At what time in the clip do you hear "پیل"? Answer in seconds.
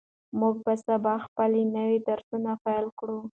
2.65-2.85